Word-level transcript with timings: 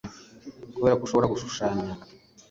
kuberako 0.73 1.03
ushobora 1.03 1.29
gushushanya. 1.33 1.91